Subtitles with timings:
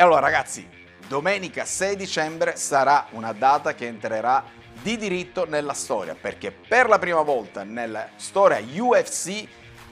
[0.00, 0.64] E allora ragazzi,
[1.08, 4.44] domenica 6 dicembre sarà una data che entrerà
[4.80, 9.44] di diritto nella storia, perché per la prima volta nella storia UFC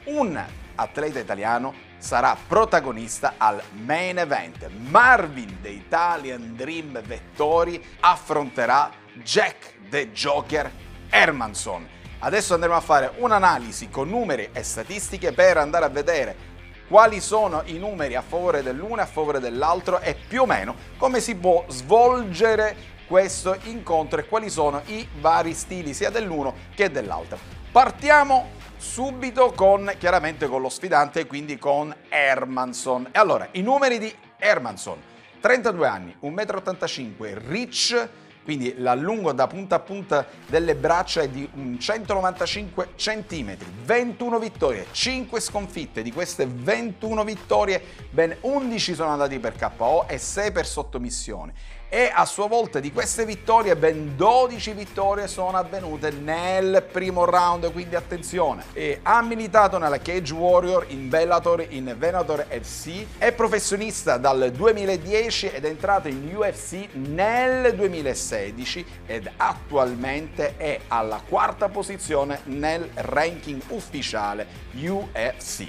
[0.05, 0.41] un
[0.77, 4.69] atleta italiano sarà protagonista al main event.
[4.69, 8.93] Marvin The Italian Dream Vettori affronterà
[9.25, 10.71] Jack the Joker
[11.11, 11.85] Hermanson.
[12.21, 16.55] Adesso andremo a fare un'analisi con numeri e statistiche per andare a vedere
[16.89, 20.75] quali sono i numeri a favore dell'uno e a favore dell'altro e più o meno
[20.97, 26.91] come si può svolgere questo incontro e quali sono i vari stili sia dell'uno che
[26.91, 27.39] dell'altro.
[27.71, 33.09] Partiamo subito con chiaramente con lo sfidante, quindi con Hermanson.
[33.13, 35.15] E allora, i numeri di Hermanson.
[35.41, 38.09] 32 anni, 1,85 m, rich
[38.47, 41.51] quindi l'allungo da punta a punta delle braccia è di
[41.81, 49.57] 195 cm, 21 vittorie, 5 sconfitte, di queste 21 vittorie ben 11 sono andati per
[49.57, 51.55] KO e 6 per sottomissione
[51.89, 57.71] e a sua volta di queste vittorie ben 12 vittorie sono avvenute nel primo round,
[57.73, 58.65] quindi attenzione.
[58.73, 65.49] E ha militato nella Cage Warrior, in Bellator, in Venator FC, è professionista dal 2010
[65.49, 73.63] ed è entrato in UFC nel 2016 ed attualmente è alla quarta posizione nel ranking
[73.69, 75.67] ufficiale UFC.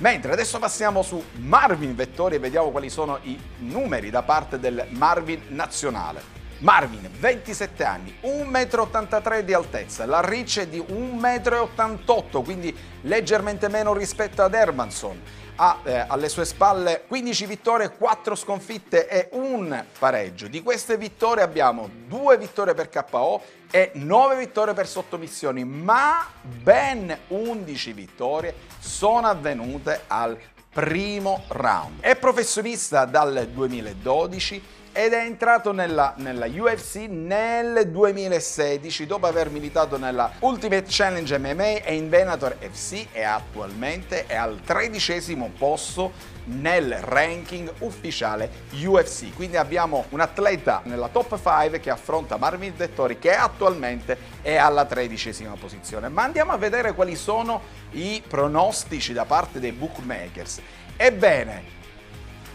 [0.00, 4.86] Mentre adesso passiamo su Marvin Vettori e vediamo quali sono i numeri da parte del
[4.92, 6.38] Marvin nazionale.
[6.60, 13.68] Marvin, 27 anni, 1,83 m di altezza, la reach è di 1,88 m, quindi leggermente
[13.68, 15.20] meno rispetto ad Hermanson.
[15.62, 20.48] Ha eh, alle sue spalle 15 vittorie, 4 sconfitte e un pareggio.
[20.48, 27.14] Di queste vittorie abbiamo 2 vittorie per KO e 9 vittorie per sottomissioni, ma ben
[27.28, 30.38] 11 vittorie sono avvenute al
[30.72, 32.00] primo round.
[32.00, 39.96] È professionista dal 2012 ed è entrato nella, nella, UFC nel 2016 dopo aver militato
[39.96, 46.98] nella Ultimate Challenge MMA e in Venator FC e attualmente è al tredicesimo posto nel
[47.02, 48.50] ranking ufficiale
[48.82, 49.32] UFC.
[49.34, 54.84] Quindi abbiamo un atleta nella top 5 che affronta Marvin Vettori che attualmente è alla
[54.84, 56.08] tredicesima posizione.
[56.08, 60.60] Ma andiamo a vedere quali sono i pronostici da parte dei bookmakers.
[60.96, 61.78] Ebbene,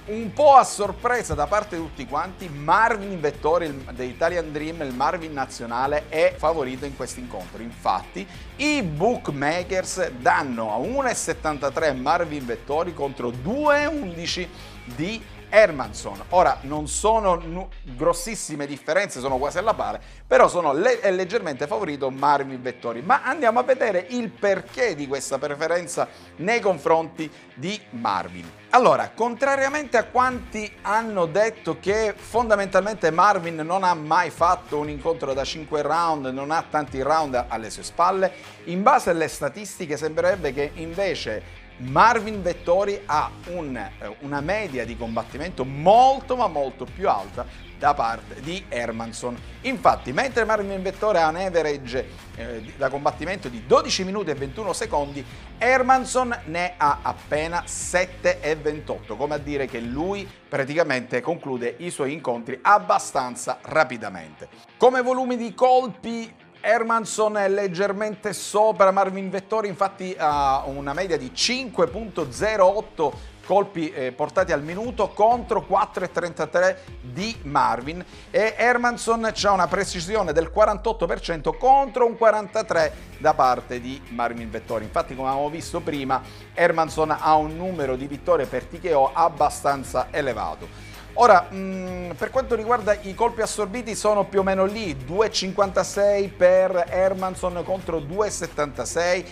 [0.07, 5.33] un po' a sorpresa da parte di tutti quanti, Marvin Vettori dell'Italian Dream, il Marvin
[5.33, 7.61] nazionale, è favorito in questo incontro.
[7.61, 8.27] Infatti,
[8.57, 14.47] i bookmakers danno a 1,73 Marvin Vettori contro 2,11
[14.95, 15.19] di
[15.55, 16.21] Hermanson.
[16.29, 21.65] Ora non sono nu- grossissime differenze, sono quasi alla pari, però sono le- è leggermente
[21.65, 23.01] favorito Marvin Vettori.
[23.01, 26.07] Ma andiamo a vedere il perché di questa preferenza
[26.37, 28.51] nei confronti di Marvin.
[28.71, 35.33] Allora, contrariamente a quanti hanno detto che fondamentalmente Marvin non ha mai fatto un incontro
[35.33, 38.33] da 5 round, non ha tanti round alle sue spalle,
[38.65, 44.95] in base alle statistiche sembrerebbe che invece Marvin Vettori ha un, eh, una media di
[44.95, 47.45] combattimento molto ma molto più alta
[47.77, 49.37] da parte di Hermanson.
[49.61, 54.73] Infatti, mentre Marvin Vettori ha un average eh, da combattimento di 12 minuti e 21
[54.73, 55.25] secondi,
[55.57, 61.89] Hermanson ne ha appena 7 e 28, come a dire che lui praticamente conclude i
[61.89, 64.47] suoi incontri abbastanza rapidamente.
[64.77, 66.33] Come volumi di colpi
[66.67, 73.11] Hermanson è leggermente sopra Marvin Vettori, infatti ha una media di 5.08
[73.45, 80.51] colpi eh, portati al minuto contro 4,33 di Marvin e Hermanson ha una precisione del
[80.51, 84.85] 48% contro un 43% da parte di Marvin Vettori.
[84.85, 86.19] Infatti come abbiamo visto prima
[86.55, 90.84] Hermanson ha un numero di vittorie per TKO abbastanza elevato.
[91.17, 96.29] Ora, mh, mm, per quanto riguarda i colpi assorbiti sono più o meno lì, 2,56
[96.35, 99.25] per Hermanson contro 2,76,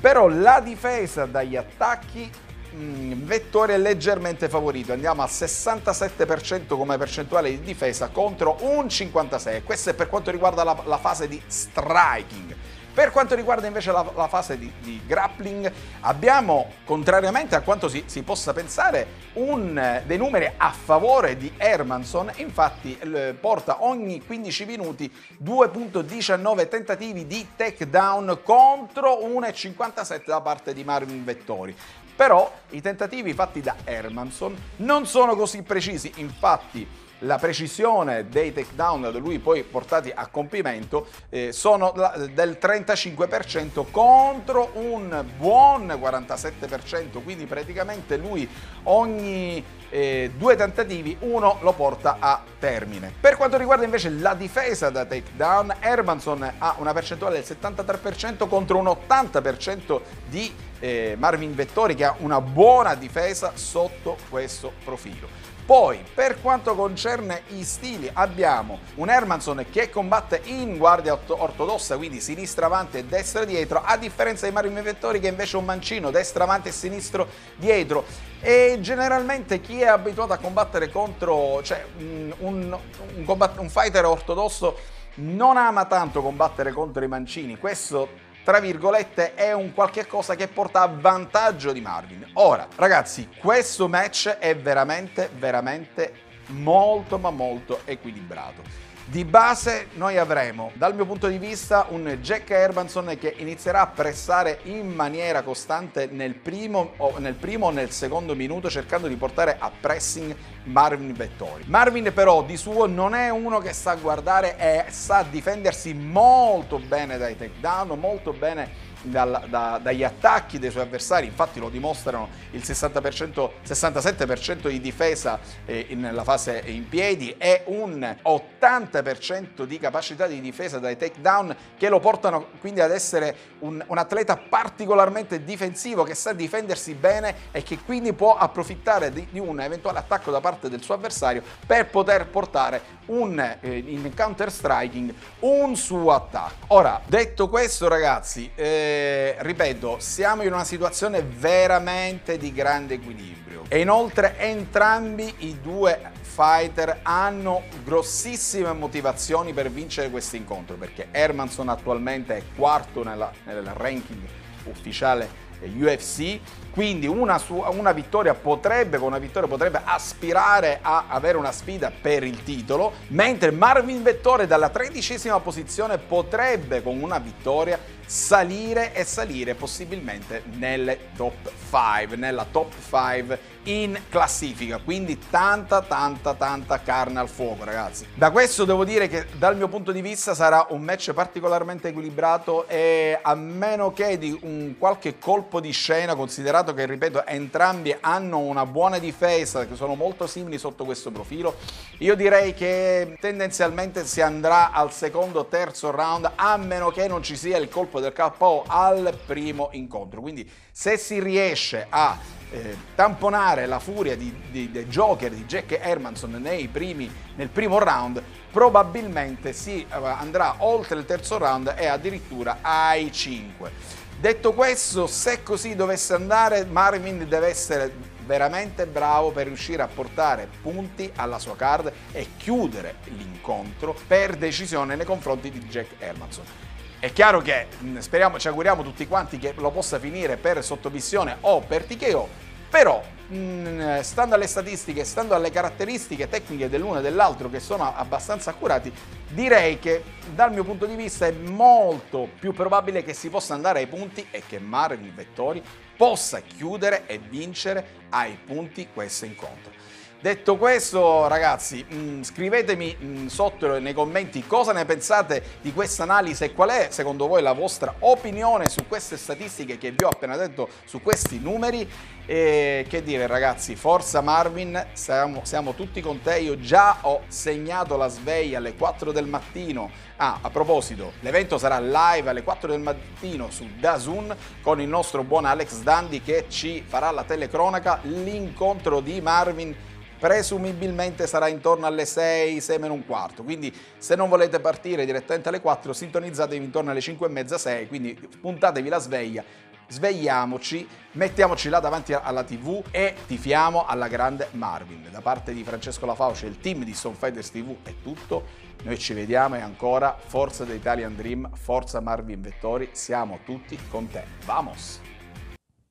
[0.00, 2.28] però la difesa dagli attacchi
[2.74, 9.62] mm, Vettori è leggermente favorito, andiamo al 67% come percentuale di difesa contro un 56%,
[9.62, 12.56] questo è per quanto riguarda la, la fase di striking.
[12.92, 15.70] Per quanto riguarda invece la, la fase di, di, grappling,
[16.00, 22.32] abbiamo, contrariamente a quanto si, si possa pensare, un, dei numeri a favore di Hermanson,
[22.36, 30.82] infatti eh, porta ogni 15 minuti 2.19 tentativi di takedown contro 1.57 da parte di
[30.82, 31.76] Marvin Vettori.
[32.16, 36.86] Però i tentativi fatti da Hermanson non sono così precisi, infatti
[37.20, 41.92] la precisione dei takedown da lui poi portati a compimento eh, sono
[42.32, 48.48] del 35% contro un buon 47%, quindi praticamente lui
[48.84, 53.12] ogni eh, due tentativi, uno lo porta a termine.
[53.20, 58.78] Per quanto riguarda invece la difesa da takedown, Hermanson ha una percentuale del 73% contro
[58.78, 65.49] un 80% di eh, Marvin Vettori che ha una buona difesa sotto questo profilo.
[65.70, 72.20] Poi, per quanto concerne i stili, abbiamo un Hermanson che combatte in guardia ortodossa, quindi
[72.20, 76.10] sinistra avanti e destra dietro, a differenza di Marvin Vettori che invece è un mancino,
[76.10, 78.04] destra avanti e sinistro dietro.
[78.40, 82.78] E generalmente chi è abituato a combattere contro, cioè un, un,
[83.24, 84.76] un, un fighter ortodosso
[85.14, 88.08] non ama tanto combattere contro i mancini, questo
[88.42, 92.26] tra virgolette, è un qualche cosa che porta a vantaggio di Marvin.
[92.34, 96.12] Ora, ragazzi, questo match è veramente, veramente
[96.48, 98.88] molto, ma molto equilibrato.
[99.10, 103.88] Di base noi avremo, dal mio punto di vista, un Jack Hermanson che inizierà a
[103.88, 109.16] pressare in maniera costante nel primo o nel, primo o nel secondo minuto cercando di
[109.16, 110.32] portare a pressing
[110.66, 111.64] Marvin Vettori.
[111.66, 117.18] Marvin però di suo non è uno che sa guardare e sa difendersi molto bene
[117.18, 122.60] dai takedown, molto bene dal, da, dagli attacchi dei suoi avversari, infatti lo dimostrano il
[122.60, 130.40] 60%, 67% di difesa eh, nella fase in piedi e un 80% di capacità di
[130.40, 136.14] difesa dai takedown che lo portano quindi ad essere un, un atleta particolarmente difensivo che
[136.14, 140.68] sa difendersi bene e che quindi può approfittare di, di un eventuale attacco da parte
[140.68, 146.66] del suo avversario per poter portare un, eh, in counter striking un suo attacco.
[146.68, 148.89] Ora, detto questo ragazzi, eh,
[149.38, 153.64] ripeto, siamo in una situazione veramente di grande equilibrio.
[153.68, 161.68] E inoltre entrambi i due fighter hanno grossissime motivazioni per vincere questo incontro, perché Hermanson
[161.68, 164.22] attualmente è quarto nella, nel ranking
[164.64, 166.40] ufficiale UFC,
[166.70, 171.90] quindi una, sua, una, vittoria potrebbe, con una vittoria potrebbe aspirare a avere una sfida
[171.90, 177.78] per il titolo, mentre Marvin Vettore dalla tredicesima posizione potrebbe con una vittoria
[178.10, 186.34] salire e salire possibilmente nelle top 5, nella top 5 in classifica, quindi tanta tanta
[186.34, 188.06] tanta carne al fuoco ragazzi.
[188.14, 192.66] Da questo devo dire che dal mio punto di vista sarà un match particolarmente equilibrato
[192.66, 198.38] e a meno che di un qualche colpo di scena, considerato che ripeto entrambi hanno
[198.38, 201.54] una buona difesa, che sono molto simili sotto questo profilo,
[201.98, 207.36] io direi che tendenzialmente si andrà al secondo terzo round a meno che non ci
[207.36, 210.20] sia il colpo del KO al primo incontro.
[210.20, 212.18] Quindi se si riesce a
[212.50, 216.42] eh, tamponare la furia di, di, del Joker di Jack Hermanson
[216.72, 223.12] primi, nel primo round, probabilmente si eh, andrà oltre il terzo round e addirittura ai
[223.12, 223.98] 5.
[224.20, 227.90] Detto questo, se così dovesse andare, Marvin deve essere
[228.26, 234.94] veramente bravo per riuscire a portare punti alla sua card e chiudere l'incontro per decisione
[234.94, 236.69] nei confronti di Jack Hermanson.
[237.00, 241.38] È chiaro che mm, speriamo, ci auguriamo tutti quanti che lo possa finire per sottomissione
[241.40, 242.28] o per TKO,
[242.68, 243.02] però
[243.32, 248.92] mm, stando alle statistiche, stando alle caratteristiche tecniche dell'uno e dell'altro che sono abbastanza accurati,
[249.28, 250.04] direi che
[250.34, 254.26] dal mio punto di vista è molto più probabile che si possa andare ai punti
[254.30, 255.62] e che Marvin Vettori
[255.96, 259.72] possa chiudere e vincere ai punti questo incontro.
[260.22, 265.72] Detto questo, ragazzi, mh, mm, scrivetemi mh, mm, sotto nei commenti cosa ne pensate di
[265.72, 270.04] questa analisi e qual è secondo voi la vostra opinione su queste statistiche che vi
[270.04, 271.88] ho appena detto, su questi numeri.
[272.26, 276.38] E che dire, ragazzi, forza Marvin, siamo, siamo tutti con te.
[276.40, 279.90] Io già ho segnato la sveglia alle 4 del mattino.
[280.16, 285.24] Ah, a proposito, l'evento sarà live alle 4 del mattino su Dazun con il nostro
[285.24, 289.74] buon Alex Dandi che ci farà la telecronaca, l'incontro di Marvin
[290.20, 295.48] presumibilmente sarà intorno alle 6, 6 meno un quarto, quindi se non volete partire direttamente
[295.48, 299.42] alle 4 sintonizzatevi intorno alle 5 e mezza, 6, quindi puntatevi la sveglia,
[299.88, 305.08] svegliamoci, mettiamoci là davanti alla tv e tifiamo alla grande Marvin.
[305.10, 308.98] Da parte di Francesco Lafauce e il team di Stone Fighters TV è tutto, noi
[308.98, 314.22] ci vediamo e ancora forza The Italian Dream, forza Marvin Vettori, siamo tutti con te.
[314.44, 315.00] Vamos!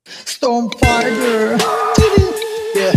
[0.04, 1.56] Stone Fighter
[2.72, 2.92] Yeah,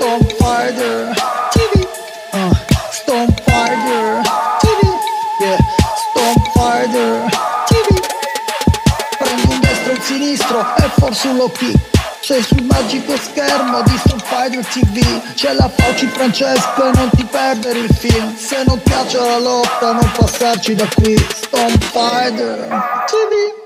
[0.00, 1.12] Storm Fighter
[1.52, 1.84] TV.
[2.32, 2.54] Uh,
[2.90, 4.22] Storm Fighter
[4.58, 4.80] TV.
[5.42, 5.58] Yeah,
[6.08, 7.28] Storm Fighter
[7.68, 8.00] TV.
[9.18, 11.76] Prendi un destro e un sinistro e forse un low kick.
[12.22, 17.24] Sei sul magico schermo di Storm Fighter TV C'è la Fauci Francesco e non ti
[17.24, 22.68] perdere il film Se non piace la lotta non passarci da qui Storm Fighter
[23.06, 23.59] TV